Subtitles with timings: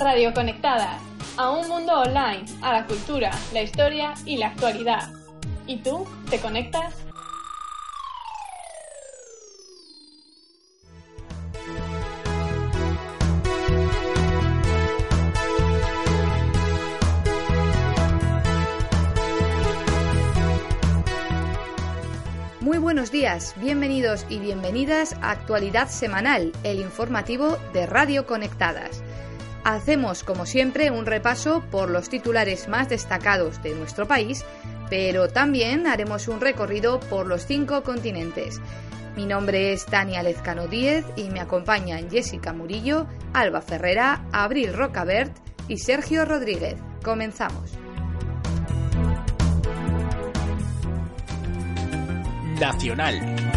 [0.00, 1.00] Radio Conectadas,
[1.36, 5.10] a un mundo online, a la cultura, la historia y la actualidad.
[5.66, 6.94] ¿Y tú te conectas?
[22.60, 29.02] Muy buenos días, bienvenidos y bienvenidas a Actualidad Semanal, el informativo de Radio Conectadas.
[29.68, 34.42] Hacemos, como siempre, un repaso por los titulares más destacados de nuestro país,
[34.88, 38.62] pero también haremos un recorrido por los cinco continentes.
[39.14, 45.36] Mi nombre es Tania Lezcano Díez y me acompañan Jessica Murillo, Alba Ferrera, Abril Rocabert
[45.68, 46.76] y Sergio Rodríguez.
[47.02, 47.72] Comenzamos.
[52.58, 53.47] Nacional.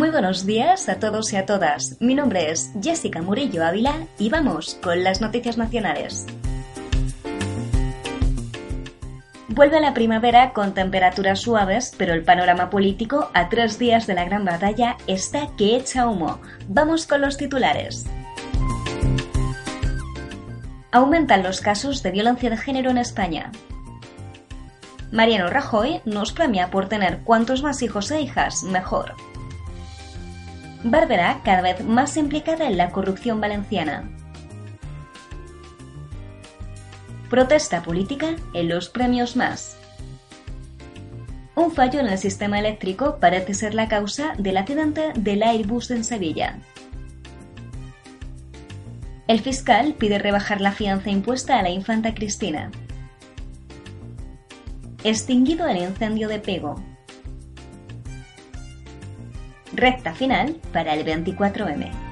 [0.00, 1.98] Muy buenos días a todos y a todas.
[2.00, 6.24] Mi nombre es Jessica Murillo Ávila y vamos con las noticias nacionales.
[9.48, 14.24] Vuelve la primavera con temperaturas suaves, pero el panorama político a tres días de la
[14.24, 16.40] gran batalla está que echa humo.
[16.66, 18.06] Vamos con los titulares.
[20.92, 23.52] Aumentan los casos de violencia de género en España.
[25.12, 29.14] Mariano Rajoy nos premia por tener cuantos más hijos e hijas, mejor.
[30.82, 34.10] Bárbara cada vez más implicada en la corrupción valenciana.
[37.28, 39.76] Protesta política en los premios más.
[41.54, 46.02] Un fallo en el sistema eléctrico parece ser la causa del accidente del Airbus en
[46.02, 46.58] Sevilla.
[49.28, 52.70] El fiscal pide rebajar la fianza impuesta a la infanta Cristina.
[55.04, 56.82] Extinguido el incendio de Pego.
[59.72, 62.09] Recta final para el 24M.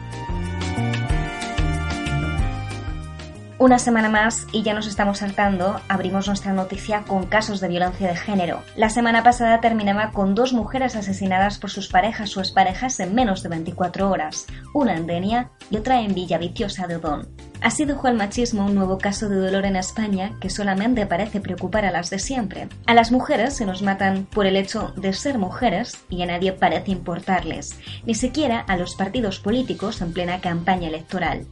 [3.61, 8.07] Una semana más y ya nos estamos saltando, abrimos nuestra noticia con casos de violencia
[8.07, 8.63] de género.
[8.77, 13.43] La semana pasada terminaba con dos mujeres asesinadas por sus parejas o exparejas en menos
[13.43, 17.29] de 24 horas, una en Denia y otra en Villaviciosa de Odón.
[17.61, 21.85] Así dejó el machismo un nuevo caso de dolor en España que solamente parece preocupar
[21.85, 22.69] a las de siempre.
[22.87, 26.53] A las mujeres se nos matan por el hecho de ser mujeres y a nadie
[26.53, 27.77] parece importarles,
[28.07, 31.45] ni siquiera a los partidos políticos en plena campaña electoral.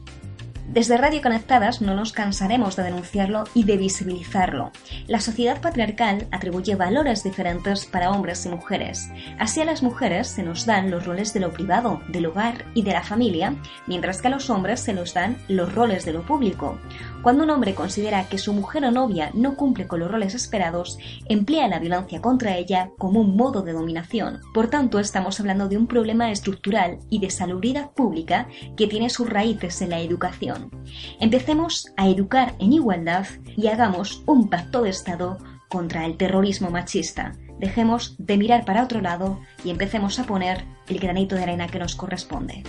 [0.67, 4.71] Desde Radio Conectadas no nos cansaremos de denunciarlo y de visibilizarlo.
[5.07, 9.09] La sociedad patriarcal atribuye valores diferentes para hombres y mujeres.
[9.39, 12.81] Así a las mujeres se nos dan los roles de lo privado, del hogar y
[12.81, 13.55] de la familia,
[13.87, 16.77] mientras que a los hombres se nos dan los roles de lo público.
[17.23, 20.99] Cuando un hombre considera que su mujer o novia no cumple con los roles esperados,
[21.27, 24.41] emplea la violencia contra ella como un modo de dominación.
[24.53, 29.29] Por tanto, estamos hablando de un problema estructural y de salubridad pública que tiene sus
[29.29, 30.56] raíces en la educación.
[31.19, 33.25] Empecemos a educar en igualdad
[33.55, 35.37] y hagamos un pacto de Estado
[35.69, 37.33] contra el terrorismo machista.
[37.59, 41.79] Dejemos de mirar para otro lado y empecemos a poner el granito de arena que
[41.79, 42.63] nos corresponde.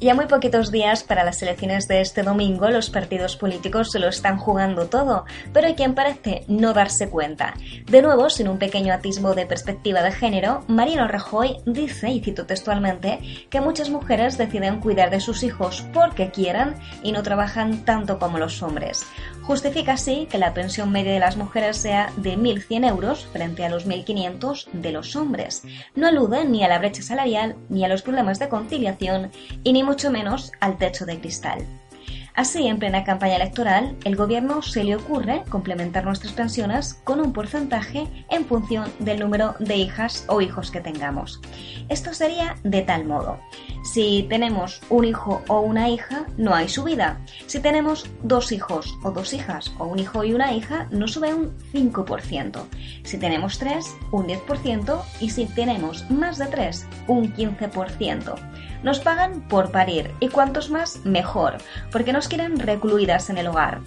[0.00, 3.98] Y a muy poquitos días para las elecciones de este domingo, los partidos políticos se
[3.98, 7.54] lo están jugando todo, pero hay quien parece no darse cuenta.
[7.86, 12.46] De nuevo, sin un pequeño atisbo de perspectiva de género, Mariano Rajoy dice, y cito
[12.46, 13.18] textualmente,
[13.50, 18.38] que muchas mujeres deciden cuidar de sus hijos porque quieran y no trabajan tanto como
[18.38, 19.04] los hombres.
[19.48, 23.70] Justifica así que la pensión media de las mujeres sea de 1.100 euros frente a
[23.70, 25.62] los 1.500 de los hombres.
[25.94, 29.30] No alude ni a la brecha salarial, ni a los problemas de conciliación,
[29.64, 31.64] y ni mucho menos al techo de cristal.
[32.38, 37.32] Así, en plena campaña electoral, el gobierno se le ocurre complementar nuestras pensiones con un
[37.32, 41.40] porcentaje en función del número de hijas o hijos que tengamos.
[41.88, 43.40] Esto sería de tal modo.
[43.92, 47.20] Si tenemos un hijo o una hija, no hay subida.
[47.46, 51.34] Si tenemos dos hijos o dos hijas o un hijo y una hija, nos sube
[51.34, 52.62] un 5%.
[53.02, 58.36] Si tenemos tres, un 10% y si tenemos más de tres, un 15%.
[58.82, 61.58] Nos pagan por parir y cuantos más, mejor,
[61.90, 63.80] porque nos quieren recluidas en el hogar.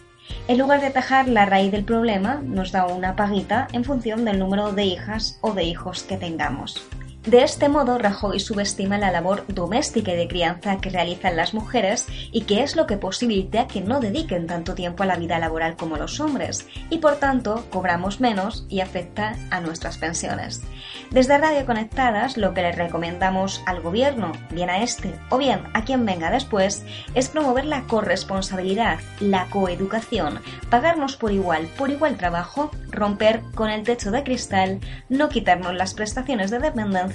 [0.48, 4.40] En lugar de atajar la raíz del problema, nos da una paguita en función del
[4.40, 6.82] número de hijas o de hijos que tengamos.
[7.26, 12.08] De este modo, Rajoy subestima la labor doméstica y de crianza que realizan las mujeres
[12.32, 15.76] y que es lo que posibilita que no dediquen tanto tiempo a la vida laboral
[15.76, 20.64] como los hombres, y por tanto cobramos menos y afecta a nuestras pensiones.
[21.12, 25.84] Desde Radio Conectadas, lo que le recomendamos al gobierno, bien a este o bien a
[25.84, 26.84] quien venga después,
[27.14, 30.40] es promover la corresponsabilidad, la coeducación,
[30.72, 35.94] pagarnos por igual, por igual trabajo, romper con el techo de cristal, no quitarnos las
[35.94, 37.11] prestaciones de dependencia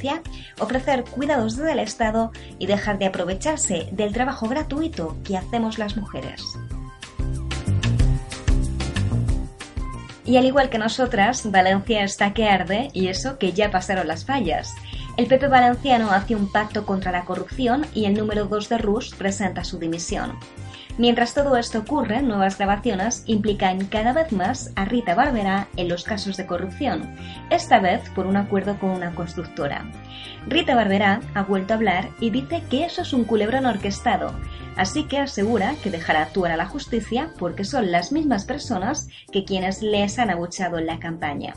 [0.58, 5.96] ofrecer cuidados desde el Estado y dejar de aprovecharse del trabajo gratuito que hacemos las
[5.96, 6.42] mujeres.
[10.24, 14.24] Y al igual que nosotras, Valencia está que arde y eso que ya pasaron las
[14.24, 14.74] fallas.
[15.16, 19.14] El PP valenciano hace un pacto contra la corrupción y el número 2 de Rus
[19.14, 20.38] presenta su dimisión.
[20.98, 26.04] Mientras todo esto ocurre, nuevas grabaciones implican cada vez más a Rita Barberá en los
[26.04, 27.14] casos de corrupción,
[27.50, 29.84] esta vez por un acuerdo con una constructora.
[30.46, 34.32] Rita Barberá ha vuelto a hablar y dice que eso es un culebrón orquestado,
[34.76, 39.44] así que asegura que dejará actuar a la justicia porque son las mismas personas que
[39.44, 41.52] quienes les han abuchado en la campaña.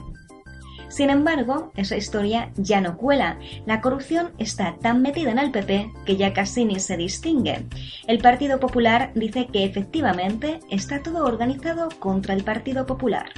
[0.90, 3.40] Sin embargo, esa historia ya no cuela.
[3.66, 7.66] La corrupción está tan metida en el PP que ya casi ni se distingue.
[8.08, 13.30] El Partido Popular dice que efectivamente está todo organizado contra el Partido Popular.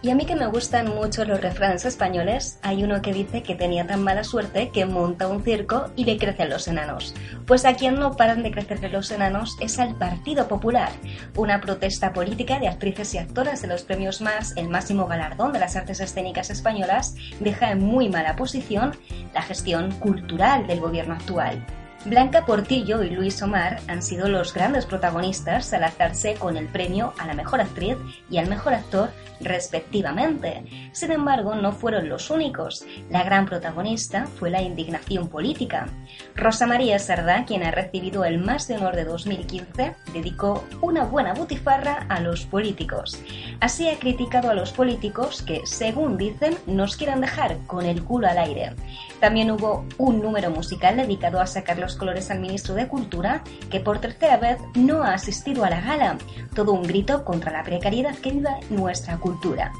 [0.00, 3.56] Y a mí que me gustan mucho los refranes españoles, hay uno que dice que
[3.56, 7.16] tenía tan mala suerte que monta un circo y le crecen los enanos.
[7.46, 10.92] Pues a quien no paran de crecerle los enanos es al Partido Popular,
[11.34, 15.58] una protesta política de actrices y actoras de los premios más, el máximo galardón de
[15.58, 18.94] las artes escénicas españolas, deja en muy mala posición
[19.34, 21.66] la gestión cultural del gobierno actual.
[22.04, 27.12] Blanca Portillo y Luis Omar han sido los grandes protagonistas al alzarse con el premio
[27.18, 27.96] a la mejor actriz
[28.30, 29.10] y al mejor actor
[29.40, 30.90] respectivamente.
[30.92, 32.84] Sin embargo, no fueron los únicos.
[33.10, 35.88] La gran protagonista fue la indignación política.
[36.34, 41.34] Rosa María Sardá, quien ha recibido el Más de Honor de 2015, dedicó una buena
[41.34, 43.20] butifarra a los políticos.
[43.60, 48.28] Así ha criticado a los políticos que, según dicen, nos quieren dejar con el culo
[48.28, 48.74] al aire.
[49.20, 53.80] También hubo un número musical dedicado a sacar los colores al ministro de Cultura, que
[53.80, 56.18] por tercera vez no ha asistido a la gala.
[56.54, 59.72] Todo un grito contra la precariedad que vive nuestra cultura.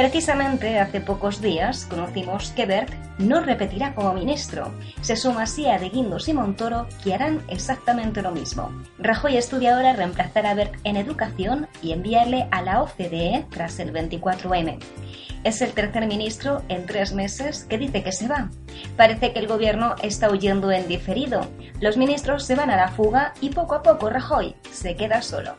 [0.00, 4.72] Precisamente hace pocos días conocimos que Bert no repetirá como ministro.
[5.02, 8.72] Se suma así a De Guindos y Montoro, que harán exactamente lo mismo.
[8.98, 13.92] Rajoy estudia ahora reemplazar a Bert en educación y enviarle a la OCDE tras el
[13.92, 14.78] 24M.
[15.44, 18.48] Es el tercer ministro en tres meses que dice que se va.
[18.96, 21.46] Parece que el gobierno está huyendo en diferido.
[21.78, 25.56] Los ministros se van a la fuga y poco a poco Rajoy se queda solo.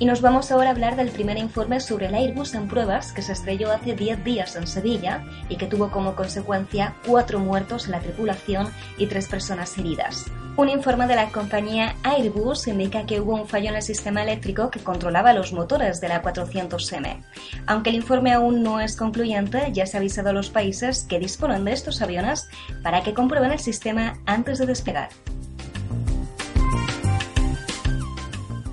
[0.00, 3.22] Y nos vamos ahora a hablar del primer informe sobre el Airbus en pruebas que
[3.22, 7.92] se estrelló hace 10 días en Sevilla y que tuvo como consecuencia cuatro muertos en
[7.92, 10.26] la tripulación y tres personas heridas.
[10.56, 14.70] Un informe de la compañía Airbus indica que hubo un fallo en el sistema eléctrico
[14.70, 17.24] que controlaba los motores de la 400M.
[17.66, 21.18] Aunque el informe aún no es concluyente, ya se ha avisado a los países que
[21.18, 22.48] disponen de estos aviones
[22.84, 25.08] para que comprueben el sistema antes de despegar.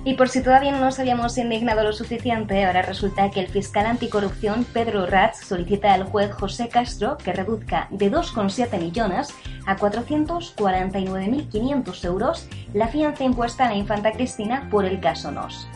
[0.06, 3.86] Y por si todavía no nos habíamos indignado lo suficiente, ahora resulta que el fiscal
[3.86, 9.34] anticorrupción Pedro Ratz solicita al juez José Castro que reduzca de 2,7 millones
[9.66, 15.66] a 449.500 euros la fianza impuesta a la infanta Cristina por el caso NOS.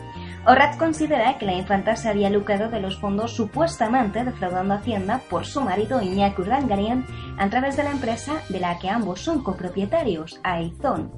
[0.45, 5.45] Oratz considera que la infanta se había lucrado de los fondos supuestamente defraudando Hacienda por
[5.45, 7.05] su marido Iñaki Urdangarien
[7.37, 11.11] a través de la empresa de la que ambos son copropietarios, Aizón.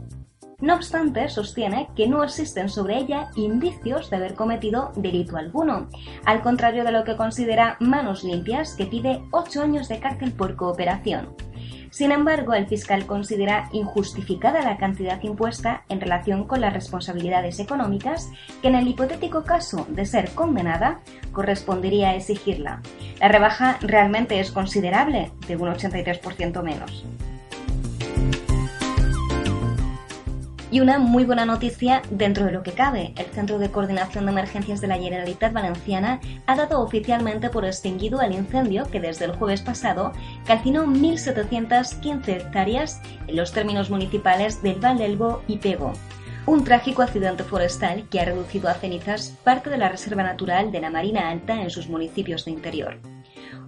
[0.63, 5.89] No obstante, sostiene que no existen sobre ella indicios de haber cometido delito alguno,
[6.23, 10.55] al contrario de lo que considera Manos Limpias, que pide ocho años de cárcel por
[10.55, 11.35] cooperación.
[11.89, 18.31] Sin embargo, el fiscal considera injustificada la cantidad impuesta en relación con las responsabilidades económicas
[18.61, 21.01] que en el hipotético caso de ser condenada
[21.33, 22.81] correspondería exigirla.
[23.19, 27.03] La rebaja realmente es considerable, de un 83% menos.
[30.73, 33.13] Y una muy buena noticia dentro de lo que cabe.
[33.15, 38.23] El Centro de Coordinación de Emergencias de la Generalitat Valenciana ha dado oficialmente por extinguido
[38.23, 40.13] el incendio que desde el jueves pasado
[40.47, 45.93] calcinó 1.715 hectáreas en los términos municipales del Valdelbo y Pego.
[46.47, 50.81] Un trágico accidente forestal que ha reducido a cenizas parte de la reserva natural de
[50.81, 53.12] la Marina Alta en sus municipios de interior.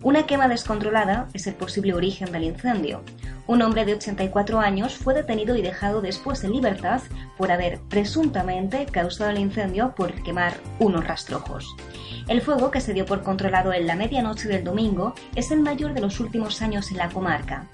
[0.02, 3.02] Una quema descontrolada es el posible origen del incendio.
[3.48, 7.02] Un hombre de 84 años fue detenido y dejado después en libertad
[7.38, 11.76] por haber presuntamente causado el incendio por quemar unos rastrojos.
[12.28, 15.94] El fuego, que se dio por controlado en la medianoche del domingo, es el mayor
[15.94, 17.68] de los últimos años en la comarca.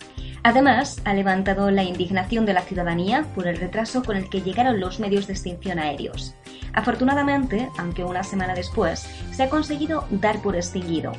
[0.44, 4.80] Además, ha levantado la indignación de la ciudadanía por el retraso con el que llegaron
[4.80, 6.36] los medios de extinción aéreos.
[6.74, 11.14] Afortunadamente, aunque una semana después, se ha conseguido dar por extinguido.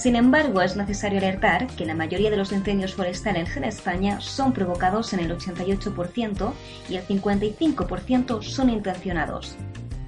[0.00, 4.54] Sin embargo, es necesario alertar que la mayoría de los incendios forestales en España son
[4.54, 6.54] provocados en el 88%
[6.88, 9.56] y el 55% son intencionados.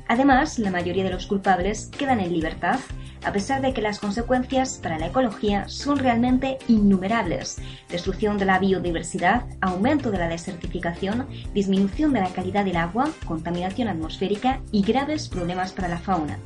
[0.09, 2.81] Además, la mayoría de los culpables quedan en libertad,
[3.23, 7.59] a pesar de que las consecuencias para la ecología son realmente innumerables.
[7.91, 13.89] Destrucción de la biodiversidad, aumento de la desertificación, disminución de la calidad del agua, contaminación
[13.89, 16.39] atmosférica y graves problemas para la fauna.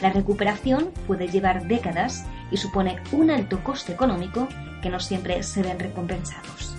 [0.00, 4.48] La recuperación puede llevar décadas y supone un alto coste económico
[4.80, 6.76] que no siempre se ven recompensados.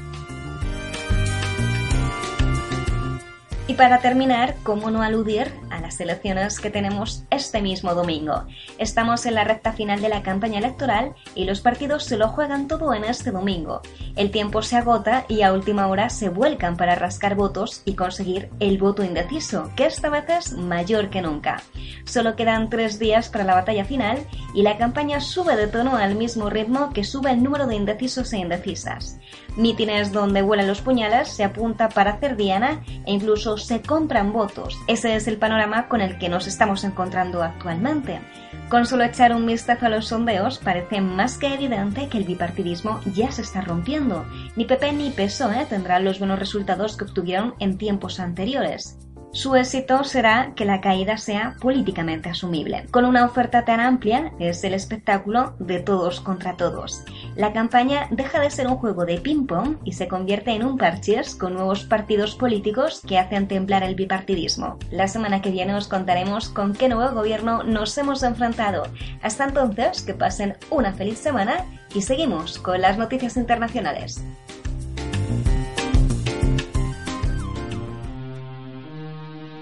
[3.68, 8.46] Y para terminar, ¿cómo no aludir las elecciones que tenemos este mismo domingo?
[8.78, 12.68] Estamos en la recta final de la campaña electoral y los partidos se lo juegan
[12.68, 13.82] todo en este domingo.
[14.16, 18.50] El tiempo se agota y a última hora se vuelcan para rascar votos y conseguir
[18.60, 21.62] el voto indeciso, que esta vez es mayor que nunca.
[22.06, 24.18] Solo quedan tres días para la batalla final
[24.54, 28.34] y la campaña sube de tono al mismo ritmo que sube el número de indecisos
[28.34, 29.20] e indecisas.
[29.56, 34.78] Mítines donde vuelan los puñales se apunta para hacer diana e incluso se compran votos.
[34.88, 38.22] Ese es el panorama con el que nos estamos encontrando actualmente.
[38.70, 43.02] Con solo echar un vistazo a los sondeos, parece más que evidente que el bipartidismo
[43.14, 44.26] ya se está rompiendo.
[44.56, 48.98] Ni PP ni PSOE tendrán los buenos resultados que obtuvieron en tiempos anteriores.
[49.32, 52.88] Su éxito será que la caída sea políticamente asumible.
[52.90, 57.04] Con una oferta tan amplia, es el espectáculo de todos contra todos.
[57.36, 61.36] La campaña deja de ser un juego de ping-pong y se convierte en un parches
[61.36, 64.80] con nuevos partidos políticos que hacen temblar el bipartidismo.
[64.90, 68.88] La semana que viene os contaremos con qué nuevo gobierno nos hemos enfrentado.
[69.22, 74.24] Hasta entonces, que pasen una feliz semana y seguimos con las noticias internacionales.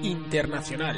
[0.08, 0.96] Internacional.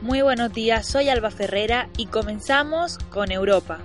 [0.00, 3.78] Muy buenos días, soy Alba Ferrera y comenzamos con Europa.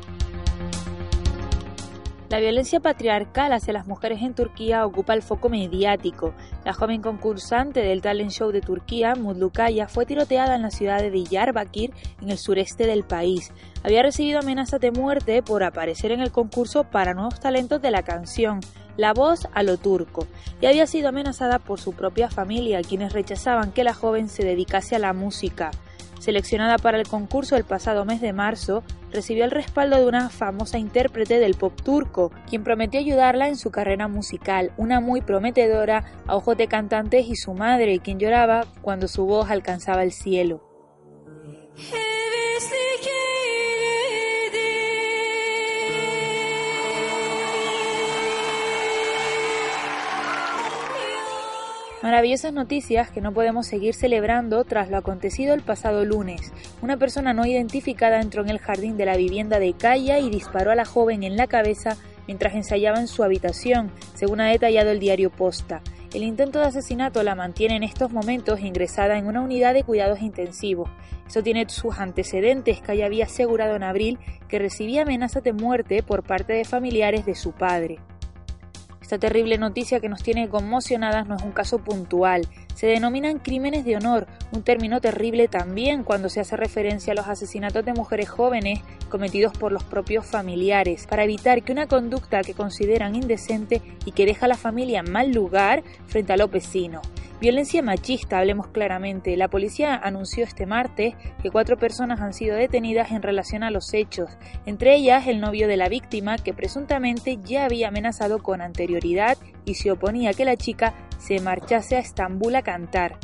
[2.33, 6.33] La violencia patriarcal hacia las mujeres en Turquía ocupa el foco mediático.
[6.65, 11.11] La joven concursante del talent show de Turquía, Mudlukaya, fue tiroteada en la ciudad de
[11.11, 13.51] Diyarbakir, en el sureste del país.
[13.83, 18.01] Había recibido amenazas de muerte por aparecer en el concurso para nuevos talentos de la
[18.01, 18.61] canción.
[18.97, 20.25] La voz a lo turco,
[20.59, 24.95] y había sido amenazada por su propia familia, quienes rechazaban que la joven se dedicase
[24.95, 25.69] a la música.
[26.23, 30.77] Seleccionada para el concurso el pasado mes de marzo, recibió el respaldo de una famosa
[30.77, 36.37] intérprete del pop turco, quien prometió ayudarla en su carrera musical, una muy prometedora a
[36.37, 40.63] ojos de cantantes y su madre, quien lloraba cuando su voz alcanzaba el cielo.
[52.03, 56.51] Maravillosas noticias que no podemos seguir celebrando tras lo acontecido el pasado lunes.
[56.81, 60.71] Una persona no identificada entró en el jardín de la vivienda de Kaya y disparó
[60.71, 61.95] a la joven en la cabeza
[62.27, 65.81] mientras ensayaba en su habitación, según ha detallado el diario Posta.
[66.13, 70.21] El intento de asesinato la mantiene en estos momentos ingresada en una unidad de cuidados
[70.21, 70.89] intensivos.
[71.25, 72.81] Eso tiene sus antecedentes.
[72.81, 74.19] Kaya había asegurado en abril
[74.49, 77.99] que recibía amenazas de muerte por parte de familiares de su padre.
[79.03, 82.47] Esta terrible noticia que nos tiene conmocionadas no es un caso puntual.
[82.73, 87.27] Se denominan crímenes de honor, un término terrible también cuando se hace referencia a los
[87.27, 88.79] asesinatos de mujeres jóvenes
[89.09, 94.25] cometidos por los propios familiares, para evitar que una conducta que consideran indecente y que
[94.25, 97.05] deja a la familia en mal lugar frente a los vecinos.
[97.43, 99.35] Violencia machista, hablemos claramente.
[99.35, 103.93] La policía anunció este martes que cuatro personas han sido detenidas en relación a los
[103.93, 109.37] hechos, entre ellas el novio de la víctima que presuntamente ya había amenazado con anterioridad
[109.65, 113.17] y se oponía a que la chica se marchase a Estambul a cantar.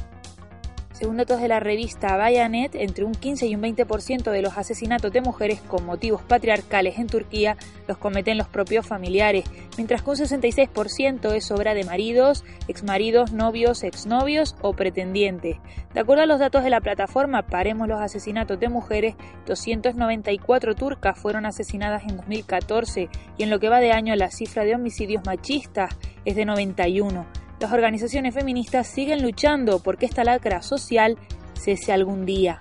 [1.00, 5.14] Según datos de la revista Bayanet, entre un 15 y un 20% de los asesinatos
[5.14, 7.56] de mujeres con motivos patriarcales en Turquía
[7.88, 9.46] los cometen los propios familiares,
[9.78, 15.56] mientras que un 66% es obra de maridos, exmaridos, novios, exnovios o pretendientes.
[15.94, 19.16] De acuerdo a los datos de la plataforma Paremos los asesinatos de mujeres,
[19.46, 24.66] 294 turcas fueron asesinadas en 2014 y en lo que va de año la cifra
[24.66, 27.39] de homicidios machistas es de 91.
[27.60, 31.18] Las organizaciones feministas siguen luchando porque esta lacra social
[31.56, 32.58] cese algún día.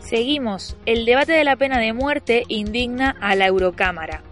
[0.00, 0.76] Seguimos.
[0.84, 4.22] El debate de la pena de muerte indigna a la Eurocámara.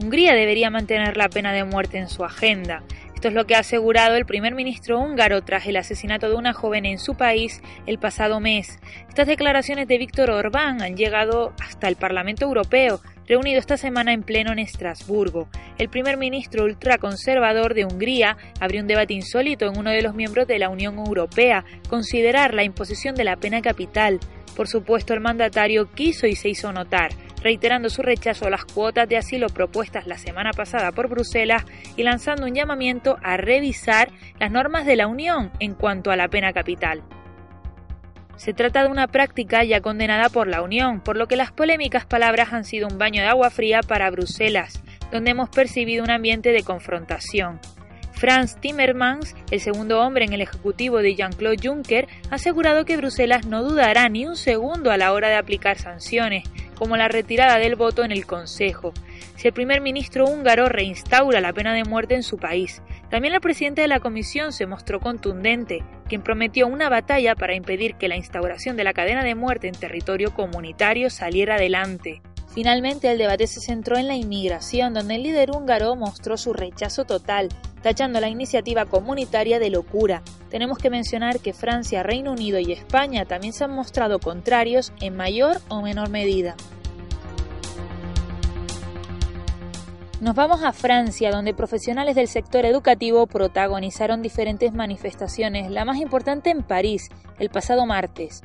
[0.00, 2.82] Hungría debería mantener la pena de muerte en su agenda.
[3.14, 6.54] Esto es lo que ha asegurado el primer ministro húngaro tras el asesinato de una
[6.54, 8.78] joven en su país el pasado mes.
[9.08, 14.22] Estas declaraciones de Víctor Orbán han llegado hasta el Parlamento Europeo, reunido esta semana en
[14.22, 15.48] pleno en Estrasburgo.
[15.78, 20.46] El primer ministro ultraconservador de Hungría abrió un debate insólito en uno de los miembros
[20.46, 24.20] de la Unión Europea, considerar la imposición de la pena capital.
[24.56, 27.10] Por supuesto, el mandatario quiso y se hizo notar
[27.42, 31.64] reiterando su rechazo a las cuotas de asilo propuestas la semana pasada por Bruselas
[31.96, 36.26] y lanzando un llamamiento a revisar las normas de la Unión en cuanto a la
[36.26, 37.04] pena capital.
[38.36, 42.04] Se trata de una práctica ya condenada por la Unión, por lo que las polémicas
[42.04, 46.52] palabras han sido un baño de agua fría para Bruselas, donde hemos percibido un ambiente
[46.52, 47.60] de confrontación.
[48.12, 53.46] Franz Timmermans, el segundo hombre en el ejecutivo de Jean-Claude Juncker, ha asegurado que Bruselas
[53.46, 56.44] no dudará ni un segundo a la hora de aplicar sanciones,
[56.76, 58.94] como la retirada del voto en el Consejo,
[59.36, 62.82] si el primer ministro húngaro reinstaura la pena de muerte en su país.
[63.10, 67.94] También la presidenta de la Comisión se mostró contundente, quien prometió una batalla para impedir
[67.94, 72.20] que la instauración de la cadena de muerte en territorio comunitario saliera adelante.
[72.52, 77.04] Finalmente, el debate se centró en la inmigración, donde el líder húngaro mostró su rechazo
[77.04, 77.50] total,
[77.82, 80.22] tachando la iniciativa comunitaria de locura.
[80.50, 85.16] Tenemos que mencionar que Francia, Reino Unido y España también se han mostrado contrarios en
[85.16, 86.56] mayor o menor medida.
[90.18, 96.48] Nos vamos a Francia, donde profesionales del sector educativo protagonizaron diferentes manifestaciones, la más importante
[96.48, 98.42] en París, el pasado martes.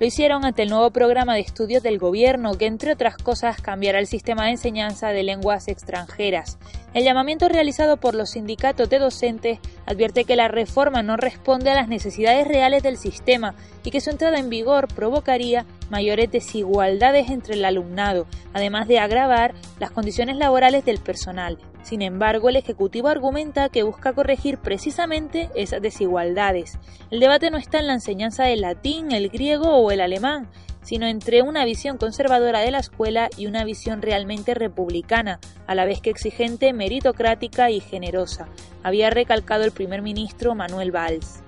[0.00, 3.98] Lo hicieron ante el nuevo programa de estudios del gobierno que, entre otras cosas, cambiará
[3.98, 6.56] el sistema de enseñanza de lenguas extranjeras.
[6.94, 11.74] El llamamiento realizado por los sindicatos de docentes advierte que la reforma no responde a
[11.74, 17.54] las necesidades reales del sistema y que su entrada en vigor provocaría mayores desigualdades entre
[17.54, 21.58] el alumnado, además de agravar las condiciones laborales del personal.
[21.82, 26.78] Sin embargo, el Ejecutivo argumenta que busca corregir precisamente esas desigualdades.
[27.10, 30.48] El debate no está en la enseñanza del latín, el griego o el alemán,
[30.82, 35.84] sino entre una visión conservadora de la escuela y una visión realmente republicana, a la
[35.84, 38.48] vez que exigente, meritocrática y generosa,
[38.82, 41.42] había recalcado el primer ministro Manuel Valls.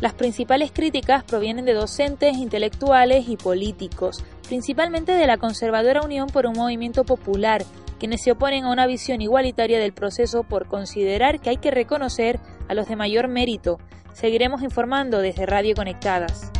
[0.00, 6.46] Las principales críticas provienen de docentes, intelectuales y políticos, principalmente de la conservadora Unión por
[6.46, 7.62] un movimiento popular,
[8.02, 12.40] quienes se oponen a una visión igualitaria del proceso por considerar que hay que reconocer
[12.66, 13.78] a los de mayor mérito.
[14.12, 16.50] Seguiremos informando desde Radio Conectadas.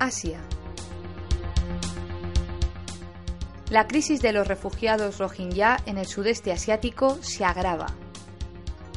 [0.00, 0.40] Asia.
[3.70, 7.86] La crisis de los refugiados rohingya en el sudeste asiático se agrava.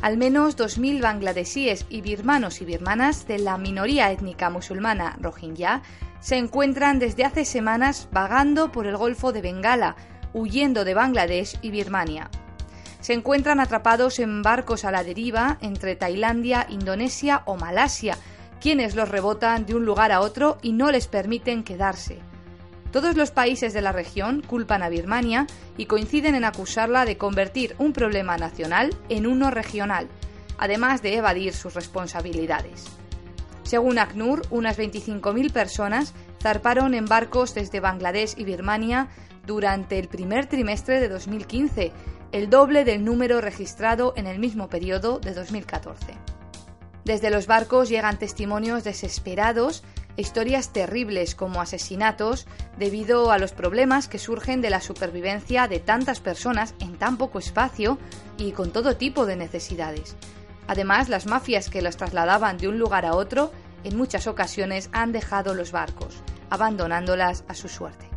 [0.03, 5.81] Al menos 2.000 bangladesíes y birmanos y birmanas de la minoría étnica musulmana rohingya
[6.19, 9.95] se encuentran desde hace semanas vagando por el Golfo de Bengala,
[10.33, 12.29] huyendo de Bangladesh y Birmania.
[12.99, 18.17] Se encuentran atrapados en barcos a la deriva entre Tailandia, Indonesia o Malasia,
[18.59, 22.19] quienes los rebotan de un lugar a otro y no les permiten quedarse.
[22.93, 27.75] Todos los países de la región culpan a Birmania y coinciden en acusarla de convertir
[27.79, 30.07] un problema nacional en uno regional,
[30.59, 32.85] además de evadir sus responsabilidades.
[33.63, 39.07] Según ACNUR, unas 25.000 personas zarparon en barcos desde Bangladesh y Birmania
[39.47, 41.91] durante el primer trimestre de 2015,
[42.31, 46.13] el doble del número registrado en el mismo periodo de 2014.
[47.05, 49.83] Desde los barcos llegan testimonios desesperados
[50.17, 52.47] historias terribles como asesinatos
[52.77, 57.39] debido a los problemas que surgen de la supervivencia de tantas personas en tan poco
[57.39, 57.97] espacio
[58.37, 60.15] y con todo tipo de necesidades.
[60.67, 63.51] Además, las mafias que los trasladaban de un lugar a otro
[63.83, 68.07] en muchas ocasiones han dejado los barcos, abandonándolas a su suerte.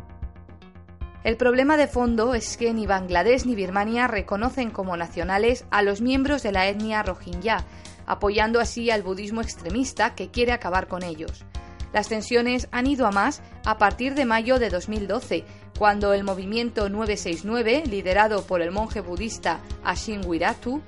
[1.23, 5.99] El problema de fondo es que ni Bangladesh ni Birmania reconocen como nacionales a los
[5.99, 7.65] miembros de la etnia rohingya,
[8.05, 11.43] apoyando así al budismo extremista que quiere acabar con ellos.
[11.93, 15.45] Las tensiones han ido a más a partir de mayo de 2012,
[15.77, 20.81] cuando el movimiento 969, liderado por el monje budista Ashin Wiratu,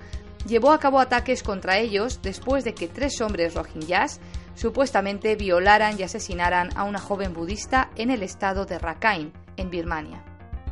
[0.45, 4.19] llevó a cabo ataques contra ellos después de que tres hombres rohingyas
[4.55, 10.23] supuestamente violaran y asesinaran a una joven budista en el estado de Rakhine, en Birmania.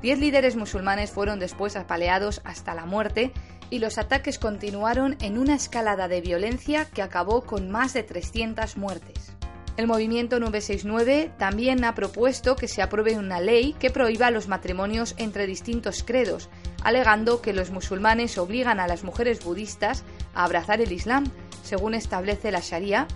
[0.01, 3.31] Diez líderes musulmanes fueron después apaleados hasta la muerte
[3.69, 8.77] y los ataques continuaron en una escalada de violencia que acabó con más de 300
[8.77, 9.36] muertes.
[9.77, 15.13] El movimiento 969 también ha propuesto que se apruebe una ley que prohíba los matrimonios
[15.19, 16.49] entre distintos credos,
[16.83, 21.25] alegando que los musulmanes obligan a las mujeres budistas a abrazar el Islam,
[21.61, 23.07] según establece la Sharia,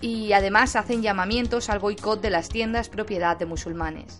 [0.00, 4.18] y además hacen llamamientos al boicot de las tiendas propiedad de musulmanes.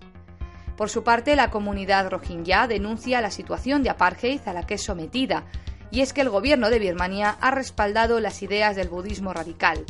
[0.76, 4.84] Por su parte, la comunidad rohingya denuncia la situación de apartheid a la que es
[4.84, 5.46] sometida,
[5.90, 9.84] y es que el gobierno de Birmania ha respaldado las ideas del budismo radical.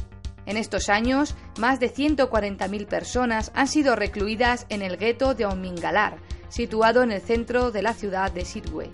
[0.46, 6.16] En estos años, más de 140.000 personas han sido recluidas en el gueto de Omingalar,
[6.48, 8.90] situado en el centro de la ciudad de Sidwe,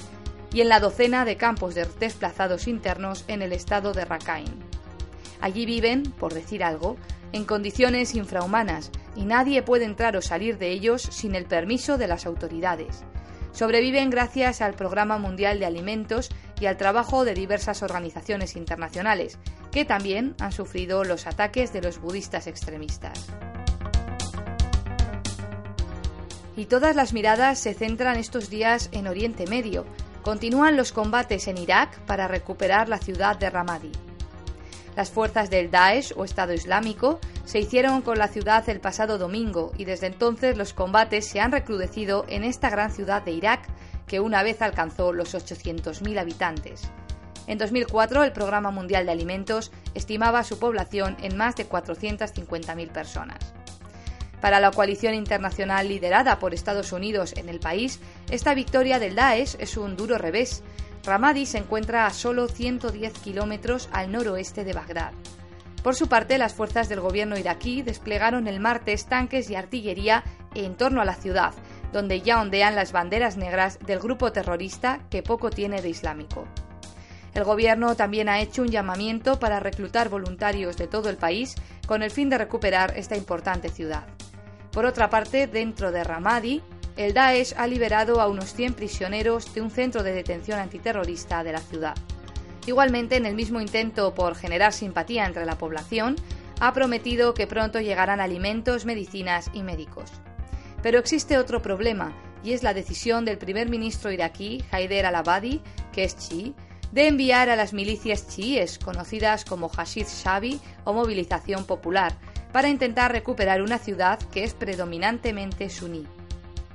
[0.53, 4.51] y en la docena de campos de desplazados internos en el estado de Rakhine.
[5.41, 6.97] Allí viven, por decir algo,
[7.33, 12.09] en condiciones infrahumanas y nadie puede entrar o salir de ellos sin el permiso de
[12.09, 13.05] las autoridades.
[13.53, 16.31] Sobreviven gracias al Programa Mundial de Alimentos
[16.61, 19.39] y al trabajo de diversas organizaciones internacionales,
[19.71, 23.27] que también han sufrido los ataques de los budistas extremistas.
[26.57, 29.87] Y todas las miradas se centran estos días en Oriente Medio.
[30.23, 33.93] Continúan los combates en Irak para recuperar la ciudad de Ramadi.
[34.97, 39.71] Las fuerzas del Daesh o Estado Islámico se hicieron con la ciudad el pasado domingo
[39.79, 43.69] y desde entonces los combates se han recrudecido en esta gran ciudad de Irak
[44.09, 46.91] que una vez alcanzó los 800.000 habitantes.
[47.49, 53.39] En 2004 el Programa Mundial de Alimentos estimaba su población en más de 450.000 personas.
[54.43, 59.57] Para la coalición internacional liderada por Estados Unidos en el país, esta victoria del Daesh
[59.59, 60.63] es un duro revés,
[61.05, 65.13] Ramadi se encuentra a solo 110 kilómetros al noroeste de Bagdad.
[65.83, 70.23] Por su parte, las fuerzas del gobierno iraquí desplegaron el martes tanques y artillería
[70.55, 71.55] en torno a la ciudad,
[71.95, 76.47] donde ya ondean las banderas negras del grupo terrorista que poco tiene de islámico.
[77.39, 81.55] El gobierno también ha hecho un llamamiento para reclutar voluntarios de todo el país
[81.87, 84.09] con el fin de recuperar esta importante ciudad.
[84.73, 86.61] Por otra parte, dentro de Ramadi,
[86.97, 91.53] el Daesh ha liberado a unos 100 prisioneros de un centro de detención antiterrorista de
[91.53, 91.95] la ciudad.
[92.67, 96.17] Igualmente, en el mismo intento por generar simpatía entre la población,
[96.59, 100.11] ha prometido que pronto llegarán alimentos, medicinas y médicos.
[100.83, 106.03] Pero existe otro problema, y es la decisión del primer ministro iraquí, Haider al-Abadi, que
[106.03, 106.57] es chií,
[106.93, 112.13] de enviar a las milicias chiíes, conocidas como Hashid Shabi o Movilización Popular,
[112.53, 116.07] para intentar recuperar una ciudad que es predominantemente suní.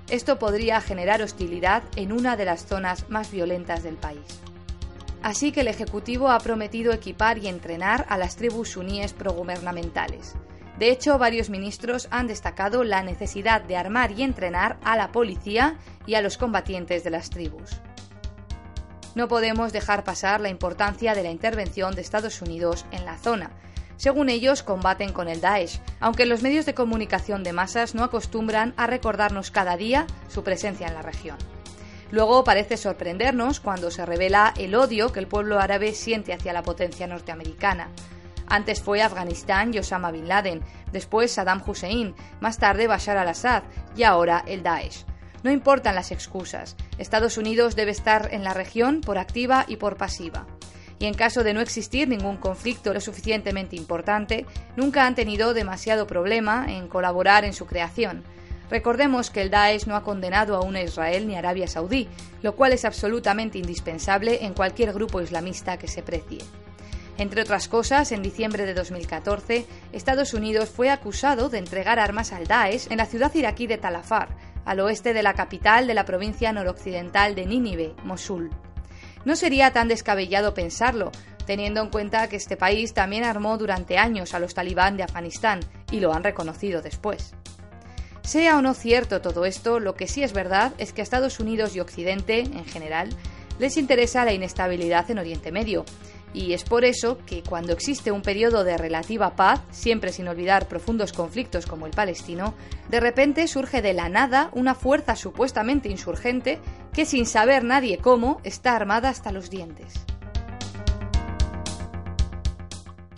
[0.09, 4.39] Esto podría generar hostilidad en una de las zonas más violentas del país.
[5.23, 10.35] Así que el Ejecutivo ha prometido equipar y entrenar a las tribus suníes progubernamentales.
[10.77, 15.77] De hecho, varios ministros han destacado la necesidad de armar y entrenar a la policía
[16.05, 17.79] y a los combatientes de las tribus.
[19.15, 23.51] No podemos dejar pasar la importancia de la intervención de Estados Unidos en la zona,
[23.97, 28.73] según ellos, combaten con el Daesh, aunque los medios de comunicación de masas no acostumbran
[28.75, 31.37] a recordarnos cada día su presencia en la región.
[32.11, 36.63] Luego parece sorprendernos cuando se revela el odio que el pueblo árabe siente hacia la
[36.63, 37.89] potencia norteamericana.
[38.45, 43.63] Antes fue Afganistán y Osama Bin Laden, después Saddam Hussein, más tarde Bashar al-Assad
[43.95, 45.05] y ahora el Daesh.
[45.43, 49.97] No importan las excusas, Estados Unidos debe estar en la región por activa y por
[49.97, 50.47] pasiva
[51.03, 54.45] y en caso de no existir ningún conflicto lo suficientemente importante,
[54.77, 58.23] nunca han tenido demasiado problema en colaborar en su creación.
[58.69, 62.07] Recordemos que el Daesh no ha condenado a una Israel ni Arabia Saudí,
[62.41, 66.39] lo cual es absolutamente indispensable en cualquier grupo islamista que se precie.
[67.17, 72.47] Entre otras cosas, en diciembre de 2014, Estados Unidos fue acusado de entregar armas al
[72.47, 74.29] Daesh en la ciudad iraquí de Talafar,
[74.65, 78.49] al oeste de la capital de la provincia noroccidental de Nínive, Mosul.
[79.25, 81.11] No sería tan descabellado pensarlo,
[81.45, 85.59] teniendo en cuenta que este país también armó durante años a los talibán de Afganistán
[85.91, 87.33] y lo han reconocido después.
[88.21, 91.39] Sea o no cierto todo esto, lo que sí es verdad es que a Estados
[91.39, 93.09] Unidos y Occidente, en general,
[93.59, 95.85] les interesa la inestabilidad en Oriente Medio,
[96.33, 100.67] y es por eso que cuando existe un periodo de relativa paz, siempre sin olvidar
[100.67, 102.55] profundos conflictos como el palestino,
[102.89, 106.59] de repente surge de la nada una fuerza supuestamente insurgente
[106.91, 109.93] que sin saber nadie cómo está armada hasta los dientes.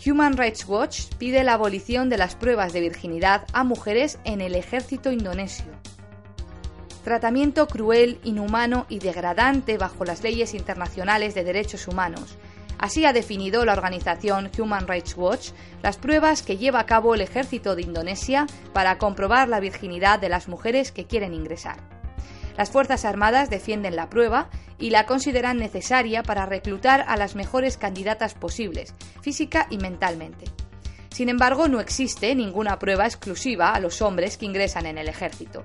[0.05, 4.53] Human Rights Watch pide la abolición de las pruebas de virginidad a mujeres en el
[4.53, 5.71] ejército indonesio.
[7.03, 12.37] Tratamiento cruel, inhumano y degradante bajo las leyes internacionales de derechos humanos,
[12.77, 15.49] Así ha definido la organización Human Rights Watch
[15.81, 20.29] las pruebas que lleva a cabo el ejército de Indonesia para comprobar la virginidad de
[20.29, 21.77] las mujeres que quieren ingresar.
[22.57, 27.77] Las Fuerzas Armadas defienden la prueba y la consideran necesaria para reclutar a las mejores
[27.77, 30.45] candidatas posibles, física y mentalmente.
[31.09, 35.63] Sin embargo, no existe ninguna prueba exclusiva a los hombres que ingresan en el ejército.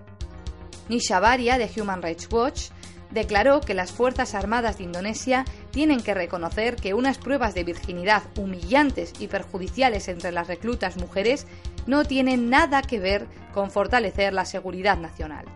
[0.88, 2.70] Nisha Varia, de Human Rights Watch,
[3.11, 8.23] declaró que las Fuerzas Armadas de Indonesia tienen que reconocer que unas pruebas de virginidad
[8.37, 11.47] humillantes y perjudiciales entre las reclutas mujeres
[11.87, 15.47] no tienen nada que ver con fortalecer la seguridad nacional.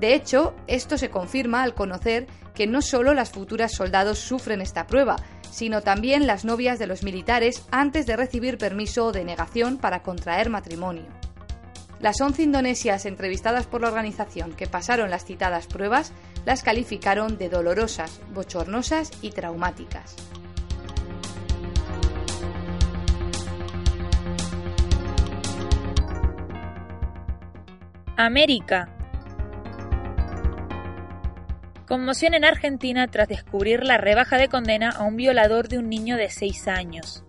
[0.00, 4.86] De hecho, esto se confirma al conocer que no solo las futuras soldados sufren esta
[4.86, 5.16] prueba,
[5.50, 10.50] sino también las novias de los militares antes de recibir permiso o denegación para contraer
[10.50, 11.06] matrimonio.
[11.98, 16.12] Las 11 indonesias entrevistadas por la organización que pasaron las citadas pruebas
[16.46, 20.14] las calificaron de dolorosas, bochornosas y traumáticas.
[28.16, 28.88] América.
[31.86, 36.16] Conmoción en Argentina tras descubrir la rebaja de condena a un violador de un niño
[36.16, 37.25] de 6 años.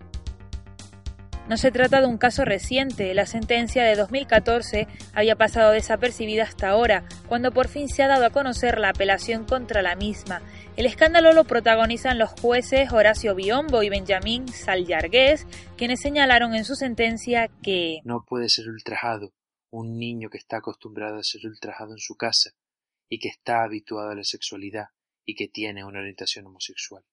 [1.48, 6.68] No se trata de un caso reciente, la sentencia de 2014 había pasado desapercibida hasta
[6.68, 10.42] ahora, cuando por fin se ha dado a conocer la apelación contra la misma.
[10.76, 15.46] El escándalo lo protagonizan los jueces Horacio Biombo y Benjamín Salyargués,
[15.78, 19.32] quienes señalaron en su sentencia que no puede ser ultrajado
[19.70, 22.50] un niño que está acostumbrado a ser ultrajado en su casa
[23.08, 24.88] y que está habituado a la sexualidad
[25.24, 27.04] y que tiene una orientación homosexual.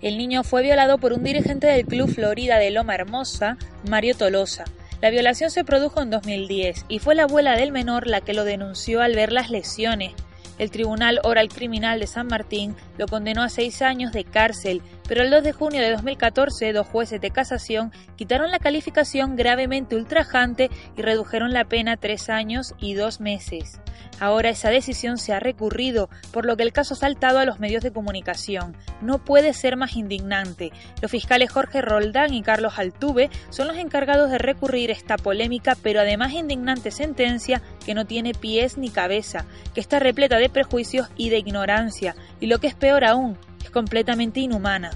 [0.00, 3.56] El niño fue violado por un dirigente del Club Florida de Loma Hermosa,
[3.88, 4.64] Mario Tolosa.
[5.02, 8.44] La violación se produjo en 2010 y fue la abuela del menor la que lo
[8.44, 10.12] denunció al ver las lesiones.
[10.58, 15.22] El Tribunal Oral Criminal de San Martín lo condenó a seis años de cárcel, pero
[15.22, 20.70] el 2 de junio de 2014 dos jueces de casación quitaron la calificación gravemente ultrajante
[20.96, 23.80] y redujeron la pena a tres años y dos meses.
[24.20, 27.60] Ahora esa decisión se ha recurrido, por lo que el caso ha saltado a los
[27.60, 28.76] medios de comunicación.
[29.00, 30.72] No puede ser más indignante.
[31.00, 36.00] Los fiscales Jorge Roldán y Carlos Altuve son los encargados de recurrir esta polémica pero
[36.00, 41.30] además indignante sentencia que no tiene pies ni cabeza, que está repleta de prejuicios y
[41.30, 44.90] de ignorancia, y lo que es peor aún, es completamente inhumana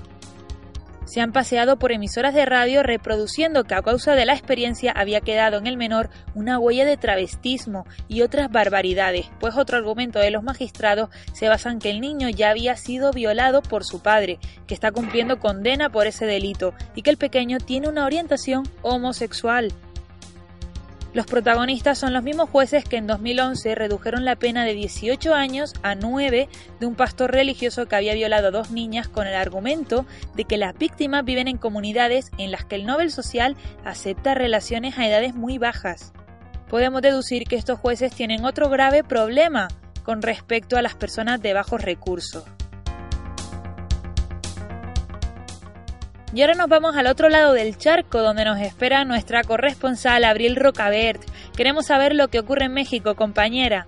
[1.13, 5.21] se han paseado por emisoras de radio reproduciendo que a causa de la experiencia había
[5.21, 10.31] quedado en el menor una huella de travestismo y otras barbaridades, pues otro argumento de
[10.31, 14.39] los magistrados se basa en que el niño ya había sido violado por su padre,
[14.67, 19.69] que está cumpliendo condena por ese delito, y que el pequeño tiene una orientación homosexual.
[21.13, 25.75] Los protagonistas son los mismos jueces que en 2011 redujeron la pena de 18 años
[25.83, 26.49] a 9
[26.81, 30.57] de un pastor religioso que había violado a dos niñas con el argumento de que
[30.57, 35.35] las víctimas viven en comunidades en las que el Nobel Social acepta relaciones a edades
[35.35, 36.15] muy bajas.
[36.71, 39.69] Podemos deducir que estos jueces tienen otro grave problema
[40.05, 42.45] con respecto a las personas de bajos recursos.
[46.35, 50.57] Y ahora nos vamos al otro lado del charco, donde nos espera nuestra corresponsal Abril
[50.57, 51.23] Rocabert.
[51.55, 53.87] Queremos saber lo que ocurre en México, compañera.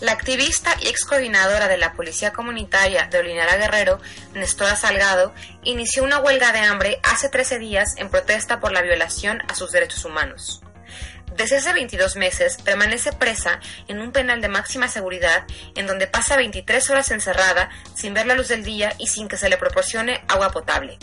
[0.00, 4.00] La activista y ex coordinadora de la Policía Comunitaria de Olinara Guerrero,
[4.34, 9.40] Nestora Salgado, inició una huelga de hambre hace 13 días en protesta por la violación
[9.48, 10.60] a sus derechos humanos.
[11.36, 16.36] Desde hace 22 meses permanece presa en un penal de máxima seguridad en donde pasa
[16.36, 20.22] 23 horas encerrada sin ver la luz del día y sin que se le proporcione
[20.28, 20.98] agua potable.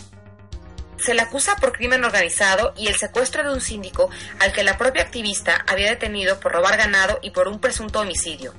[1.04, 4.76] Se le acusa por crimen organizado y el secuestro de un síndico al que la
[4.76, 8.54] propia activista había detenido por robar ganado y por un presunto homicidio.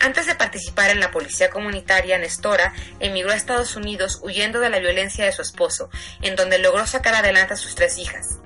[0.00, 4.78] Antes de participar en la policía comunitaria, Nestora emigró a Estados Unidos huyendo de la
[4.78, 5.90] violencia de su esposo,
[6.22, 8.38] en donde logró sacar adelante a sus tres hijas.